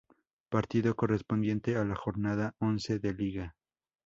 [0.49, 3.55] Partido correspondiente a la jornada once de liga.